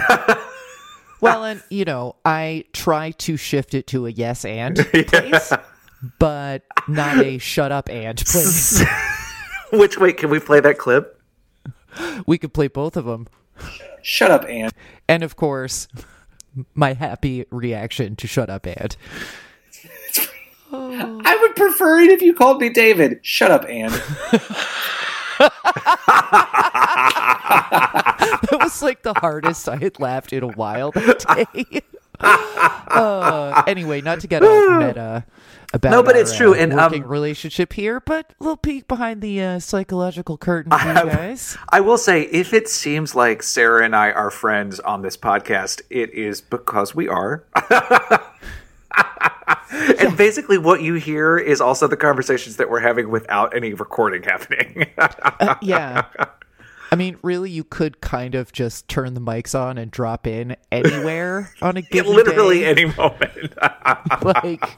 Well, 1.22 1.46
and 1.46 1.62
you 1.70 1.86
know, 1.86 2.16
I 2.26 2.66
try 2.74 3.12
to 3.12 3.38
shift 3.38 3.76
it 3.76 3.86
to 3.88 4.08
a 4.08 4.10
yes 4.10 4.44
and 4.44 4.76
place, 5.08 5.54
but 6.18 6.64
not 6.88 7.20
a 7.20 7.38
shut 7.38 7.72
up 7.72 7.90
and 7.90 8.18
place. 8.26 8.84
which 9.72 10.00
wait 10.00 10.18
can 10.18 10.32
we 10.32 10.40
play 10.40 10.60
that 10.62 10.80
clip? 10.80 11.22
We 12.26 12.40
could 12.40 12.54
play 12.56 12.70
both 12.70 12.98
of 12.98 13.06
them, 13.06 13.28
shut 14.02 14.32
up 14.32 14.46
anne 14.46 14.72
and 15.08 15.22
of 15.22 15.36
course, 15.36 15.88
my 16.74 16.94
happy 16.94 17.46
reaction 17.50 18.16
to 18.18 18.28
shut 18.28 18.50
up 18.50 18.66
and. 18.66 18.96
I 20.74 21.38
would 21.42 21.56
prefer 21.56 22.00
it 22.00 22.12
if 22.12 22.22
you 22.22 22.34
called 22.34 22.62
me 22.62 22.70
David. 22.70 23.20
Shut 23.24 23.52
up, 23.52 23.66
Anne. 23.68 23.92
That 28.52 28.60
was 28.62 28.82
like 28.82 29.04
the 29.04 29.14
hardest 29.14 29.68
I 29.70 29.78
had 29.78 30.00
laughed 30.00 30.34
in 30.34 30.44
a 30.44 30.48
while 30.48 30.92
that 30.92 31.26
day. 31.64 31.82
uh, 32.20 33.64
anyway, 33.66 34.02
not 34.02 34.20
to 34.22 34.28
get 34.28 34.44
all 34.44 34.70
meta 34.80 35.26
about 35.74 35.92
No, 35.92 36.04
but 36.04 36.16
our, 36.16 36.22
it's 36.22 36.36
true, 36.36 36.54
uh, 36.54 36.58
and, 36.58 36.74
working 36.74 37.04
um, 37.04 37.10
relationship 37.10 37.74
here, 37.74 38.00
but 38.00 38.34
a 38.40 38.44
little 38.44 38.58
peek 38.58 38.88
behind 38.88 39.22
the 39.22 39.42
uh, 39.42 39.60
psychological 39.60 40.38
curtain 40.38 40.72
for 40.72 40.88
you 40.88 40.94
guys. 40.94 41.58
I 41.70 41.82
will 41.82 41.98
say, 41.98 42.24
if 42.24 42.54
it 42.54 42.68
seems 42.68 43.16
like 43.16 43.44
Sarah 43.44 43.84
and 43.86 43.96
I 43.96 44.12
are 44.12 44.32
friends 44.32 44.80
on 44.80 45.02
this 45.02 45.18
podcast, 45.18 45.82
it 45.90 46.14
is 46.14 46.42
because 46.42 46.94
we 46.96 47.08
are. 47.08 47.44
and 50.00 50.18
basically, 50.18 50.58
what 50.58 50.82
you 50.82 50.96
hear 50.96 51.38
is 51.38 51.62
also 51.62 51.88
the 51.88 51.98
conversations 51.98 52.58
that 52.58 52.70
we're 52.70 52.80
having 52.80 53.10
without 53.10 53.56
any 53.56 53.74
recording 53.74 54.24
happening. 54.24 54.88
yeah. 55.62 56.06
I 56.94 56.98
mean, 56.98 57.18
really, 57.22 57.50
you 57.50 57.64
could 57.64 58.02
kind 58.02 58.36
of 58.36 58.52
just 58.52 58.90
turn 58.90 59.14
the 59.14 59.22
mics 59.22 59.58
on 59.58 59.78
and 59.78 59.90
drop 59.90 60.28
in 60.28 60.58
anywhere 60.74 61.54
on 61.62 61.78
a 61.78 61.82
given 61.92 62.14
Literally 62.14 62.60
day. 62.60 62.66
any 62.66 62.86
moment. 62.86 63.54
like, 64.22 64.78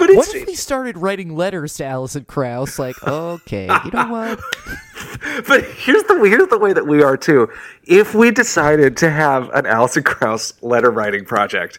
but 0.00 0.16
what 0.16 0.34
if 0.34 0.46
we 0.46 0.54
started 0.54 0.98
writing 0.98 1.36
letters 1.36 1.74
to 1.74 1.84
Alison 1.84 2.24
Krauss? 2.24 2.78
Like, 2.78 2.96
okay, 3.06 3.68
you 3.84 3.90
know 3.92 4.08
what? 4.08 4.40
but 5.46 5.64
here's 5.64 6.02
the 6.04 6.20
here's 6.24 6.48
the 6.48 6.58
way 6.58 6.72
that 6.72 6.86
we 6.86 7.02
are 7.02 7.16
too. 7.16 7.48
If 7.84 8.14
we 8.14 8.30
decided 8.30 8.96
to 8.98 9.10
have 9.10 9.50
an 9.50 9.66
Alison 9.66 10.02
Krauss 10.02 10.54
letter 10.62 10.90
writing 10.90 11.24
project, 11.24 11.78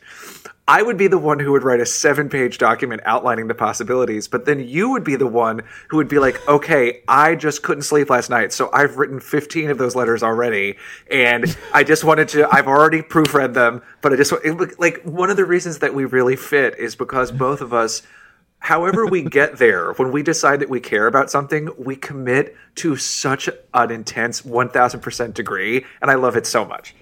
I 0.68 0.84
would 0.84 0.96
be 0.96 1.08
the 1.08 1.18
one 1.18 1.40
who 1.40 1.51
would 1.51 1.63
write 1.63 1.82
a 1.82 1.86
seven 1.86 2.30
page 2.30 2.58
document 2.58 3.01
outlining 3.04 3.48
the 3.48 3.54
possibilities, 3.54 4.30
but 4.30 4.46
then 4.46 4.62
you 4.62 4.90
would 4.92 5.04
be 5.04 5.18
the 5.18 5.28
one 5.28 5.63
who 5.90 5.98
would 5.98 6.08
be 6.08 6.18
like, 6.18 6.48
okay, 6.48 7.01
I 7.10 7.36
just 7.36 7.62
couldn't 7.63 7.82
sleep 7.82 8.10
last 8.10 8.30
night, 8.30 8.54
so 8.54 8.70
I've 8.72 8.98
written 8.98 9.20
15 9.20 9.70
of 9.70 9.78
those 9.78 9.96
letters 9.96 10.24
already, 10.24 10.78
and 11.10 11.58
I 11.74 11.84
just 11.84 12.06
wanted 12.06 12.30
to, 12.30 12.48
I've 12.50 12.68
already 12.68 13.01
proofread 13.01 13.54
them, 13.54 13.82
but 14.01 14.13
I 14.13 14.16
just, 14.16 14.32
it, 14.46 14.80
like, 14.80 15.01
one 15.04 15.30
of 15.30 15.36
the 15.36 15.44
reasons 15.44 15.80
that 15.80 15.94
we 15.94 16.06
really 16.06 16.38
fit 16.38 16.80
is 16.80 16.96
because 16.96 17.34
both 17.34 17.60
of 17.60 17.74
us 17.74 18.04
however 18.62 19.06
we 19.06 19.22
get 19.24 19.58
there, 19.58 19.91
when 19.94 20.12
we 20.12 20.24
decide 20.24 20.62
that 20.62 20.70
we 20.70 20.80
care 20.80 21.08
about 21.08 21.30
something, 21.30 21.70
we 21.77 21.96
commit 21.96 22.56
to 22.75 22.96
such 22.96 23.50
an 23.74 23.91
intense 23.91 24.41
1000% 24.41 25.34
degree. 25.34 25.86
And 26.01 26.10
I 26.10 26.15
love 26.15 26.36
it 26.38 26.48
so 26.48 26.63
much. 26.65 26.96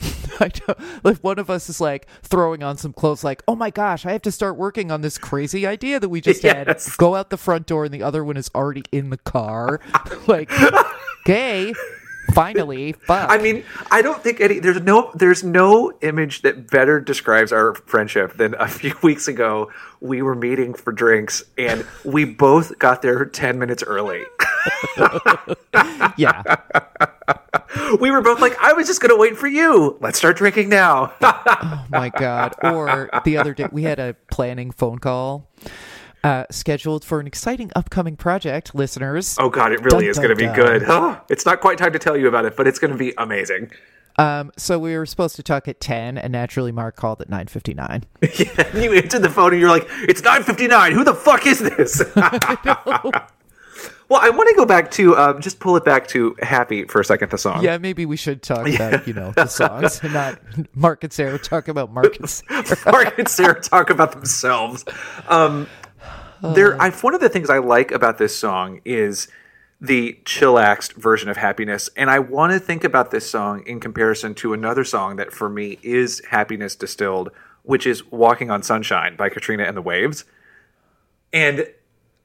I 0.40 0.50
know. 0.66 0.74
Like 1.04 1.18
one 1.18 1.38
of 1.38 1.48
us 1.48 1.68
is 1.68 1.80
like 1.80 2.06
throwing 2.22 2.62
on 2.62 2.76
some 2.76 2.92
clothes, 2.92 3.22
like, 3.22 3.42
oh 3.46 3.54
my 3.54 3.70
gosh, 3.70 4.04
I 4.04 4.12
have 4.12 4.22
to 4.22 4.32
start 4.32 4.56
working 4.56 4.90
on 4.90 5.00
this 5.00 5.16
crazy 5.16 5.66
idea 5.66 6.00
that 6.00 6.08
we 6.08 6.20
just 6.20 6.42
had. 6.42 6.66
Yes. 6.66 6.96
Go 6.96 7.14
out 7.14 7.30
the 7.30 7.36
front 7.36 7.66
door, 7.66 7.84
and 7.84 7.94
the 7.94 8.02
other 8.02 8.24
one 8.24 8.36
is 8.36 8.50
already 8.54 8.82
in 8.90 9.10
the 9.10 9.18
car. 9.18 9.80
like, 10.26 10.50
Okay. 11.22 11.72
Finally. 12.32 12.92
Fuck. 12.92 13.30
I 13.30 13.38
mean, 13.38 13.64
I 13.90 14.02
don't 14.02 14.22
think 14.22 14.40
any 14.40 14.58
there's 14.58 14.80
no 14.80 15.10
there's 15.14 15.44
no 15.44 15.92
image 16.02 16.42
that 16.42 16.70
better 16.70 17.00
describes 17.00 17.52
our 17.52 17.74
friendship 17.74 18.36
than 18.36 18.54
a 18.58 18.68
few 18.68 18.94
weeks 19.02 19.28
ago 19.28 19.70
we 20.00 20.20
were 20.20 20.34
meeting 20.34 20.74
for 20.74 20.92
drinks 20.92 21.44
and 21.56 21.86
we 22.04 22.24
both 22.24 22.76
got 22.78 23.02
there 23.02 23.24
10 23.24 23.58
minutes 23.58 23.82
early. 23.84 24.24
yeah. 26.16 26.42
We 28.00 28.10
were 28.10 28.20
both 28.22 28.40
like, 28.40 28.56
I 28.58 28.72
was 28.72 28.86
just 28.86 29.00
going 29.00 29.10
to 29.14 29.16
wait 29.20 29.36
for 29.36 29.46
you. 29.46 29.96
Let's 30.00 30.18
start 30.18 30.36
drinking 30.36 30.68
now. 30.68 31.12
Oh 31.22 31.86
my 31.90 32.08
god. 32.08 32.54
Or 32.62 33.10
the 33.24 33.36
other 33.36 33.54
day 33.54 33.68
we 33.70 33.82
had 33.82 33.98
a 33.98 34.14
planning 34.30 34.70
phone 34.70 34.98
call 34.98 35.50
uh, 36.24 36.44
scheduled 36.50 37.04
for 37.04 37.20
an 37.20 37.26
exciting 37.26 37.70
upcoming 37.74 38.16
project, 38.16 38.74
listeners. 38.74 39.36
oh 39.40 39.50
god, 39.50 39.72
it 39.72 39.80
really 39.80 40.04
Dun, 40.04 40.10
is 40.10 40.18
going 40.18 40.30
to 40.30 40.36
be 40.36 40.46
dun. 40.46 40.54
good. 40.54 41.18
It's 41.28 41.46
not 41.46 41.60
quite 41.60 41.78
time 41.78 41.92
to 41.92 41.98
tell 41.98 42.16
you 42.16 42.28
about 42.28 42.44
it, 42.44 42.56
but 42.56 42.66
it's 42.66 42.78
going 42.78 42.92
to 42.92 42.98
be 42.98 43.12
amazing. 43.18 43.70
Um, 44.18 44.52
so 44.58 44.78
we 44.78 44.94
were 44.96 45.06
supposed 45.06 45.36
to 45.36 45.42
talk 45.42 45.68
at 45.68 45.80
ten, 45.80 46.18
and 46.18 46.32
naturally 46.32 46.70
Mark 46.70 46.96
called 46.96 47.20
at 47.22 47.30
nine 47.30 47.46
fifty 47.46 47.72
nine. 47.74 48.04
Yeah, 48.38 48.76
you 48.76 48.92
answered 48.92 49.22
the 49.22 49.30
phone 49.30 49.52
and 49.52 49.60
you're 49.60 49.70
like, 49.70 49.86
"It's 50.08 50.20
9:59. 50.20 50.92
Who 50.92 51.04
the 51.04 51.14
fuck 51.14 51.46
is 51.46 51.60
this?" 51.60 52.02
well, 52.14 54.20
I 54.20 54.28
want 54.30 54.48
to 54.50 54.54
go 54.54 54.66
back 54.66 54.90
to 54.92 55.16
um, 55.16 55.40
just 55.40 55.58
pull 55.60 55.76
it 55.76 55.84
back 55.84 56.06
to 56.08 56.36
"Happy" 56.42 56.84
for 56.84 57.00
a 57.00 57.04
second. 57.04 57.30
The 57.30 57.38
song. 57.38 57.64
Yeah, 57.64 57.78
maybe 57.78 58.04
we 58.04 58.18
should 58.18 58.42
talk 58.42 58.68
about 58.68 59.06
you 59.08 59.14
know 59.14 59.32
the 59.32 59.46
songs, 59.46 60.00
and 60.02 60.12
not 60.12 60.38
Mark 60.76 61.02
and 61.04 61.12
Sarah 61.12 61.38
talk 61.38 61.68
about 61.68 61.90
Mark 61.90 62.18
and 62.18 62.28
Sarah. 62.28 62.64
Mark 62.86 63.18
and 63.18 63.28
Sarah 63.28 63.60
talk 63.60 63.88
about 63.88 64.12
themselves. 64.12 64.84
Um, 65.28 65.66
there, 66.42 66.74
oh. 66.74 66.78
I, 66.78 66.90
one 66.90 67.14
of 67.14 67.20
the 67.20 67.28
things 67.28 67.48
I 67.50 67.58
like 67.58 67.90
about 67.90 68.18
this 68.18 68.36
song 68.36 68.80
is 68.84 69.28
the 69.80 70.18
chillaxed 70.24 70.94
version 70.94 71.28
of 71.28 71.36
happiness, 71.36 71.90
and 71.96 72.10
I 72.10 72.18
want 72.18 72.52
to 72.52 72.58
think 72.58 72.84
about 72.84 73.10
this 73.10 73.28
song 73.28 73.64
in 73.66 73.80
comparison 73.80 74.34
to 74.36 74.52
another 74.52 74.84
song 74.84 75.16
that 75.16 75.32
for 75.32 75.48
me 75.48 75.78
is 75.82 76.22
happiness 76.30 76.76
distilled, 76.76 77.30
which 77.62 77.86
is 77.86 78.04
"Walking 78.10 78.50
on 78.50 78.62
Sunshine" 78.62 79.16
by 79.16 79.28
Katrina 79.28 79.64
and 79.64 79.76
the 79.76 79.82
Waves, 79.82 80.24
and 81.32 81.66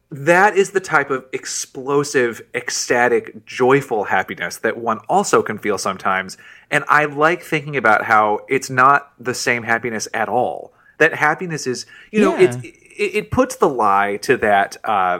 that 0.09 0.55
is 0.55 0.71
the 0.71 0.79
type 0.79 1.09
of 1.09 1.25
explosive, 1.33 2.41
ecstatic, 2.53 3.45
joyful 3.45 4.05
happiness 4.05 4.57
that 4.57 4.77
one 4.77 4.99
also 5.09 5.41
can 5.41 5.57
feel 5.57 5.77
sometimes. 5.77 6.37
And 6.71 6.85
I 6.87 7.05
like 7.05 7.43
thinking 7.43 7.75
about 7.75 8.05
how 8.05 8.39
it's 8.47 8.69
not 8.69 9.11
the 9.19 9.33
same 9.33 9.63
happiness 9.63 10.07
at 10.13 10.29
all. 10.29 10.71
That 10.97 11.15
happiness 11.15 11.67
is, 11.67 11.85
you 12.11 12.21
know, 12.21 12.37
Yeah. 12.37 12.51
it's, 12.55 12.57
it, 12.97 13.15
it 13.15 13.31
puts 13.31 13.55
the 13.57 13.69
lie 13.69 14.17
to 14.23 14.37
that. 14.37 14.77
Uh, 14.83 15.19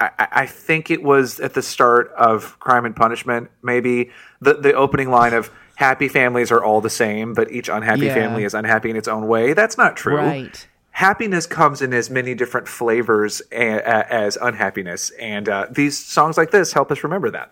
I, 0.00 0.10
I 0.32 0.46
think 0.46 0.90
it 0.90 1.02
was 1.02 1.38
at 1.40 1.54
the 1.54 1.62
start 1.62 2.10
of 2.18 2.58
Crime 2.58 2.84
and 2.84 2.94
Punishment, 2.96 3.50
maybe 3.62 4.10
the 4.40 4.54
the 4.54 4.72
opening 4.74 5.10
line 5.10 5.32
of 5.32 5.50
"Happy 5.76 6.08
families 6.08 6.50
are 6.50 6.62
all 6.62 6.80
the 6.80 6.90
same, 6.90 7.34
but 7.34 7.50
each 7.52 7.68
unhappy 7.68 8.06
Yeah. 8.06 8.14
family 8.14 8.44
is 8.44 8.54
unhappy 8.54 8.90
in 8.90 8.96
its 8.96 9.08
own 9.08 9.26
way." 9.28 9.52
That's 9.52 9.78
not 9.78 9.96
true 9.96 10.16
Right. 10.16 10.66
happiness 10.90 11.46
comes 11.46 11.80
in 11.82 11.92
as 11.94 12.10
many 12.10 12.34
different 12.34 12.68
flavors 12.68 13.40
a- 13.52 13.76
a- 13.78 14.12
as 14.12 14.36
unhappiness 14.42 15.10
and 15.18 15.48
uh, 15.48 15.66
these 15.70 15.96
songs 15.98 16.36
like 16.36 16.50
this 16.50 16.74
help 16.74 16.90
us 16.92 17.02
remember 17.02 17.30
that 17.30 17.50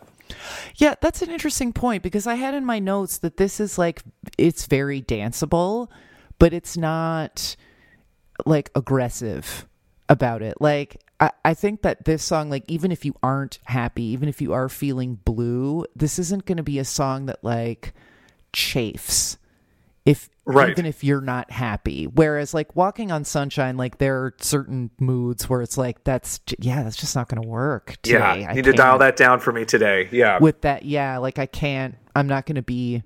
Yeah, 0.77 0.95
that's 1.01 1.23
an 1.23 1.31
interesting 1.31 1.73
point 1.73 2.03
because 2.03 2.27
I 2.27 2.35
had 2.35 2.53
in 2.55 2.67
my 2.67 2.79
notes 2.79 3.17
that 3.19 3.37
this 3.39 3.59
is 3.61 3.79
like 3.79 4.03
it's 4.37 4.67
very 4.67 5.01
danceable, 5.03 5.89
but 6.39 6.53
it's 6.53 6.77
not 6.77 7.57
like 8.47 8.71
aggressive 8.75 9.67
about 10.09 10.43
it. 10.43 10.61
Like 10.61 11.01
I, 11.21 11.31
I 11.45 11.55
think 11.55 11.83
that 11.83 12.05
this 12.05 12.23
song, 12.23 12.51
like 12.51 12.65
even 12.69 12.93
if 12.93 13.05
you 13.05 13.15
aren't 13.23 13.59
happy, 13.65 14.05
even 14.05 14.29
if 14.29 14.41
you 14.41 14.53
are 14.53 14.69
feeling 14.69 15.17
blue, 15.25 15.85
this 15.95 16.19
isn't 16.19 16.47
gonna 16.47 16.63
be 16.63 16.79
a 16.79 16.85
song 16.85 17.27
that 17.27 17.43
like 17.43 17.93
chafes. 18.53 19.37
If 20.07 20.29
Right. 20.47 20.71
even 20.71 20.85
if 20.87 21.05
you're 21.05 21.21
not 21.21 21.53
happy. 21.53 22.07
Whereas 22.07 22.53
like 22.53 22.75
walking 22.75 23.13
on 23.13 23.25
sunshine, 23.25 23.77
like 23.77 23.99
there 23.99 24.17
are 24.25 24.35
certain 24.41 24.91
moods 24.99 25.49
where 25.49 25.63
it's 25.63 25.79
like 25.79 26.03
that's 26.03 26.41
yeah, 26.59 26.83
that's 26.83 26.97
just 26.97 27.15
not 27.15 27.29
gonna 27.29 27.47
work 27.47 27.95
today. 28.03 28.19
yeah 28.19 28.49
I 28.51 28.55
need 28.55 28.65
to 28.65 28.73
dial 28.73 28.99
that 28.99 29.17
down 29.17 29.39
for 29.39 29.53
me 29.53 29.65
today 29.65 30.09
yeah 30.11 30.39
with 30.41 30.63
that 30.63 30.85
yeah 30.85 31.19
like 31.19 31.39
i 31.39 31.47
can't 31.47 31.95
i'm 32.17 32.27
not 32.27 32.47
going 32.47 32.57
to 32.57 32.63
be 32.63 33.03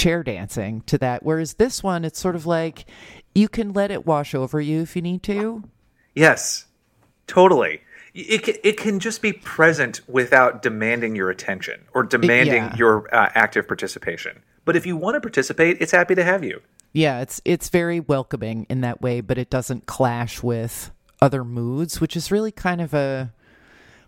chair 0.00 0.22
dancing 0.22 0.80
to 0.86 0.96
that 0.96 1.22
whereas 1.22 1.54
this 1.54 1.82
one 1.82 2.06
it's 2.06 2.18
sort 2.18 2.34
of 2.34 2.46
like 2.46 2.86
you 3.34 3.48
can 3.48 3.72
let 3.72 3.90
it 3.90 4.06
wash 4.06 4.34
over 4.34 4.60
you 4.60 4.80
if 4.80 4.96
you 4.96 5.02
need 5.02 5.22
to. 5.22 5.62
Yes 6.14 6.66
totally. 7.26 7.80
It 8.12 8.42
can, 8.42 8.56
it 8.64 8.76
can 8.76 8.98
just 8.98 9.22
be 9.22 9.32
present 9.32 10.00
without 10.08 10.62
demanding 10.62 11.14
your 11.14 11.30
attention 11.30 11.84
or 11.94 12.02
demanding 12.02 12.64
yeah. 12.64 12.76
your 12.76 13.14
uh, 13.14 13.30
active 13.34 13.68
participation. 13.68 14.42
But 14.64 14.74
if 14.74 14.84
you 14.84 14.96
want 14.96 15.14
to 15.14 15.20
participate 15.20 15.76
it's 15.80 15.92
happy 15.92 16.14
to 16.14 16.24
have 16.24 16.42
you. 16.42 16.62
Yeah 16.92 17.20
it's 17.20 17.42
it's 17.44 17.68
very 17.68 18.00
welcoming 18.00 18.66
in 18.70 18.80
that 18.80 19.02
way 19.02 19.20
but 19.20 19.36
it 19.36 19.50
doesn't 19.50 19.86
clash 19.86 20.42
with 20.42 20.90
other 21.20 21.44
moods 21.44 22.00
which 22.00 22.16
is 22.16 22.30
really 22.30 22.50
kind 22.50 22.80
of 22.80 22.94
a 22.94 23.32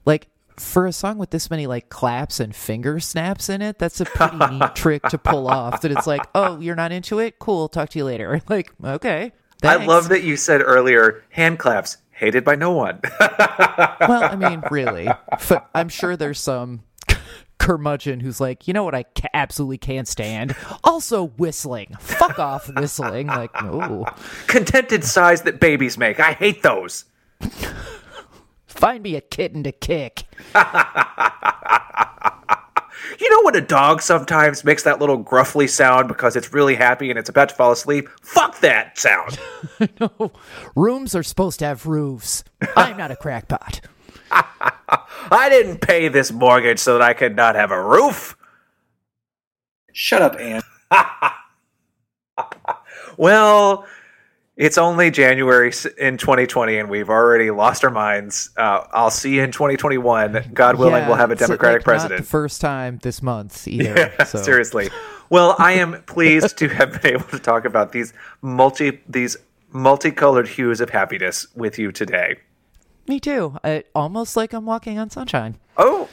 like 0.06 0.28
for 0.58 0.86
a 0.86 0.92
song 0.92 1.18
with 1.18 1.30
this 1.30 1.50
many 1.50 1.66
like 1.66 1.88
claps 1.88 2.40
and 2.40 2.54
finger 2.54 3.00
snaps 3.00 3.48
in 3.48 3.62
it 3.62 3.78
that's 3.78 4.00
a 4.00 4.04
pretty 4.04 4.36
neat 4.36 4.74
trick 4.74 5.02
to 5.04 5.18
pull 5.18 5.48
off 5.48 5.80
that 5.80 5.90
it's 5.90 6.06
like 6.06 6.22
oh 6.34 6.58
you're 6.60 6.76
not 6.76 6.92
into 6.92 7.18
it 7.18 7.38
cool 7.38 7.68
talk 7.68 7.88
to 7.88 7.98
you 7.98 8.04
later 8.04 8.40
like 8.48 8.72
okay 8.84 9.32
i 9.62 9.76
love 9.84 10.08
that 10.08 10.22
you 10.22 10.36
said 10.36 10.60
earlier 10.62 11.22
hand 11.30 11.58
claps 11.58 11.96
hated 12.10 12.44
by 12.44 12.54
no 12.54 12.72
one 12.72 13.00
Well, 13.20 14.24
I 14.24 14.36
mean, 14.36 14.62
really, 14.70 15.08
I'm 15.74 15.88
sure 15.88 16.16
there's 16.16 16.40
some 16.40 16.82
curmudgeon 17.58 18.18
who's 18.20 18.40
like, 18.40 18.66
you 18.66 18.74
know 18.74 18.82
what, 18.82 18.94
I 18.94 19.04
ca- 19.04 19.28
absolutely 19.32 19.78
can't 19.78 20.08
stand. 20.08 20.56
Also, 20.82 21.28
whistling. 21.28 21.94
Fuck 22.00 22.38
off, 22.40 22.68
whistling. 22.74 23.28
Like, 23.28 23.50
no. 23.62 24.06
contented 24.48 25.04
sighs 25.04 25.42
that 25.42 25.60
babies 25.60 25.96
make 25.96 26.18
i 26.20 26.32
hate 26.32 26.62
those 26.62 27.04
Find 28.82 29.00
me 29.04 29.14
a 29.14 29.20
kitten 29.20 29.62
to 29.62 29.70
kick. 29.70 30.24
You 33.20 33.30
know 33.30 33.42
when 33.44 33.54
a 33.56 33.60
dog 33.60 34.00
sometimes 34.00 34.64
makes 34.64 34.82
that 34.84 34.98
little 34.98 35.16
gruffly 35.16 35.68
sound 35.68 36.08
because 36.08 36.34
it's 36.34 36.52
really 36.52 36.74
happy 36.74 37.10
and 37.10 37.18
it's 37.18 37.28
about 37.28 37.50
to 37.50 37.54
fall 37.54 37.70
asleep? 37.70 38.08
Fuck 38.22 38.58
that 38.60 38.98
sound. 38.98 39.38
No. 40.00 40.32
Rooms 40.74 41.14
are 41.14 41.22
supposed 41.22 41.58
to 41.60 41.66
have 41.66 41.86
roofs. 41.86 42.42
I'm 42.76 42.96
not 42.96 43.10
a 43.10 43.16
crackpot. 43.16 43.80
I 44.30 45.48
didn't 45.50 45.80
pay 45.80 46.08
this 46.08 46.32
mortgage 46.32 46.78
so 46.80 46.94
that 46.98 47.02
I 47.02 47.12
could 47.12 47.36
not 47.36 47.54
have 47.54 47.70
a 47.70 47.80
roof. 47.82 48.36
Shut 49.92 50.22
up, 50.22 50.36
Anne. 50.40 50.62
Well, 53.16 53.86
it's 54.56 54.76
only 54.78 55.10
January 55.10 55.72
in 55.98 56.18
2020 56.18 56.76
and 56.78 56.90
we've 56.90 57.08
already 57.08 57.50
lost 57.50 57.84
our 57.84 57.90
minds. 57.90 58.50
Uh, 58.56 58.84
I'll 58.92 59.10
see 59.10 59.36
you 59.36 59.42
in 59.42 59.50
2021. 59.52 60.50
God 60.52 60.76
willing, 60.76 60.94
Yeah, 60.94 61.08
we'll 61.08 61.16
have 61.16 61.30
a 61.30 61.36
Democratic 61.36 61.78
like, 61.80 61.84
president. 61.84 62.20
the 62.20 62.26
first 62.26 62.60
time 62.60 62.98
this 63.02 63.22
month 63.22 63.66
either. 63.68 64.12
so. 64.26 64.42
Seriously. 64.42 64.88
Well, 65.30 65.56
I 65.58 65.72
am 65.72 66.02
pleased 66.02 66.58
to 66.58 66.68
have 66.68 67.00
been 67.00 67.14
able 67.14 67.24
to 67.28 67.38
talk 67.38 67.64
about 67.64 67.92
these 67.92 68.12
multi 68.42 69.00
these 69.08 69.36
multicolored 69.70 70.48
hues 70.48 70.80
of 70.82 70.90
happiness 70.90 71.46
with 71.54 71.78
you 71.78 71.90
today. 71.92 72.36
Me 73.08 73.18
too. 73.18 73.56
I, 73.64 73.84
almost 73.94 74.36
like 74.36 74.52
I'm 74.52 74.66
walking 74.66 74.98
on 74.98 75.08
sunshine. 75.08 75.56
Oh, 75.78 76.08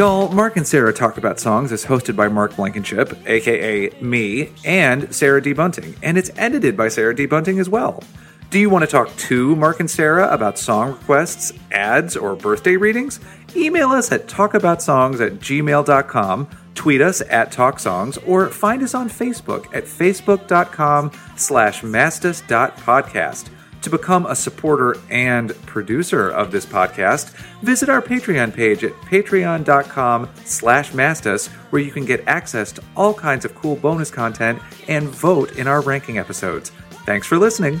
Y'all, 0.00 0.30
Mark 0.32 0.56
and 0.56 0.66
Sarah 0.66 0.94
Talk 0.94 1.18
About 1.18 1.38
Songs 1.38 1.72
is 1.72 1.84
hosted 1.84 2.16
by 2.16 2.26
Mark 2.26 2.56
Blankenship, 2.56 3.12
aka 3.26 3.90
me, 4.00 4.50
and 4.64 5.14
Sarah 5.14 5.42
D. 5.42 5.52
Bunting, 5.52 5.94
and 6.02 6.16
it's 6.16 6.30
edited 6.38 6.74
by 6.74 6.88
Sarah 6.88 7.14
D. 7.14 7.26
Bunting 7.26 7.58
as 7.60 7.68
well. 7.68 8.02
Do 8.48 8.58
you 8.58 8.70
want 8.70 8.82
to 8.82 8.90
talk 8.90 9.14
to 9.14 9.54
Mark 9.56 9.78
and 9.78 9.90
Sarah 9.90 10.32
about 10.32 10.58
song 10.58 10.92
requests, 10.92 11.52
ads, 11.70 12.16
or 12.16 12.34
birthday 12.34 12.78
readings? 12.78 13.20
Email 13.54 13.90
us 13.90 14.10
at 14.10 14.26
talkaboutsongs 14.26 15.20
at 15.20 15.34
gmail.com, 15.34 16.48
tweet 16.74 17.02
us 17.02 17.20
at 17.28 17.52
talksongs, 17.52 18.16
or 18.26 18.48
find 18.48 18.82
us 18.82 18.94
on 18.94 19.10
Facebook 19.10 19.66
at 19.74 19.84
facebook.com 19.84 21.12
slash 21.36 21.82
mastas.podcast. 21.82 23.50
To 23.82 23.90
become 23.90 24.26
a 24.26 24.36
supporter 24.36 24.96
and 25.08 25.54
producer 25.66 26.28
of 26.28 26.52
this 26.52 26.66
podcast, 26.66 27.30
visit 27.62 27.88
our 27.88 28.02
Patreon 28.02 28.54
page 28.54 28.84
at 28.84 28.92
patreon.com 28.92 30.28
slash 30.44 30.92
mastas, 30.92 31.48
where 31.70 31.80
you 31.80 31.90
can 31.90 32.04
get 32.04 32.22
access 32.26 32.72
to 32.72 32.82
all 32.94 33.14
kinds 33.14 33.44
of 33.44 33.54
cool 33.54 33.76
bonus 33.76 34.10
content 34.10 34.60
and 34.88 35.08
vote 35.08 35.56
in 35.56 35.66
our 35.66 35.80
ranking 35.80 36.18
episodes. 36.18 36.70
Thanks 37.06 37.26
for 37.26 37.38
listening. 37.38 37.80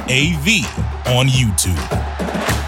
A 0.11 0.33
V 0.43 0.65
on 1.05 1.27
YouTube. 1.29 2.60